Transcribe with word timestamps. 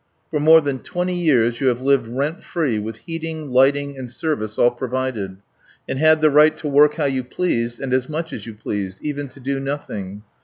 For 0.31 0.39
more 0.39 0.61
than 0.61 0.79
twenty 0.79 1.13
years 1.13 1.61
you 1.61 1.67
have 1.67 1.79
lived 1.79 2.07
rent 2.07 2.41
free 2.41 2.79
with 2.79 3.01
heating, 3.05 3.51
lighting, 3.51 3.95
and 3.95 4.09
service 4.09 4.57
all 4.57 4.71
provided, 4.71 5.37
and 5.87 5.99
had 5.99 6.21
the 6.21 6.31
right 6.31 6.57
to 6.57 6.67
work 6.67 6.95
how 6.95 7.05
you 7.05 7.23
pleased 7.23 7.79
and 7.79 7.93
as 7.93 8.09
much 8.09 8.33
as 8.33 8.47
you 8.47 8.55
pleased, 8.55 8.97
even 9.01 9.27
to 9.27 9.39
do 9.39 9.59
nothing. 9.59 10.23